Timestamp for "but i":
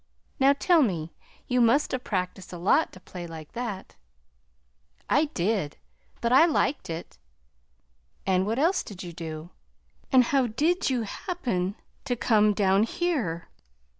6.21-6.47